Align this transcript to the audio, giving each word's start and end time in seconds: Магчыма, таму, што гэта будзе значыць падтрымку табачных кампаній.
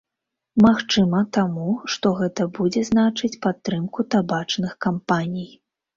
Магчыма, 0.65 1.19
таму, 1.37 1.67
што 1.95 2.13
гэта 2.21 2.47
будзе 2.61 2.81
значыць 2.91 3.33
падтрымку 3.47 4.07
табачных 4.17 4.73
кампаній. 4.87 5.51